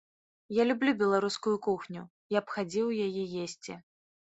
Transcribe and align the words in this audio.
Я 0.59 0.63
люблю 0.69 0.93
беларускую 1.01 1.53
кухню, 1.67 2.01
я 2.39 2.45
б 2.47 2.57
хадзіў 2.57 2.87
яе 3.07 3.23
есці. 3.45 3.81